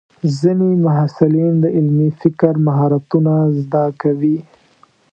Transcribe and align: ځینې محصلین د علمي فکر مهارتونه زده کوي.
ځینې 0.37 0.69
محصلین 0.85 1.53
د 1.63 1.65
علمي 1.77 2.09
فکر 2.21 2.53
مهارتونه 2.67 3.33
زده 3.61 3.85
کوي. 4.01 4.37